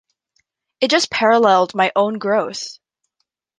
It 0.79 0.89
just 0.89 1.11
paralleled 1.11 1.75
my 1.75 1.91
own 1.95 2.17
growth. 2.17 2.79